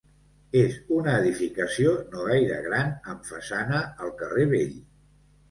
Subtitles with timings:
[0.59, 4.75] És una edificació no gaire gran amb façana al carrer vell.